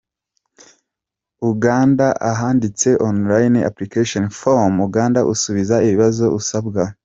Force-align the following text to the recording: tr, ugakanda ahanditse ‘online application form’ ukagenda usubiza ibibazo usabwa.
tr, 0.57 0.65
ugakanda 1.49 2.07
ahanditse 2.31 2.89
‘online 3.09 3.57
application 3.69 4.23
form’ 4.39 4.73
ukagenda 4.87 5.19
usubiza 5.33 5.75
ibibazo 5.87 6.25
usabwa. 6.39 6.83